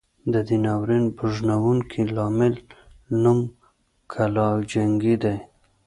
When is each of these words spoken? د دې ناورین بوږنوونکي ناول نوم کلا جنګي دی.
د 0.33 0.35
دې 0.47 0.57
ناورین 0.65 1.05
بوږنوونکي 1.17 2.01
ناول 2.15 2.53
نوم 3.21 3.39
کلا 4.11 4.47
جنګي 4.71 5.15
دی. 5.23 5.35